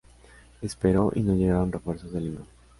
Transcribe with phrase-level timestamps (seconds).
[0.63, 2.41] Esperó y no llegaron refuerzos de Lima.